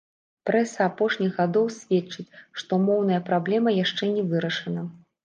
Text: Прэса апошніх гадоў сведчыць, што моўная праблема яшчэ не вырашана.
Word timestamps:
Прэса 0.49 0.79
апошніх 0.89 1.35
гадоў 1.39 1.67
сведчыць, 1.75 2.37
што 2.63 2.73
моўная 2.87 3.21
праблема 3.29 3.75
яшчэ 3.83 4.11
не 4.15 4.23
вырашана. 4.33 4.81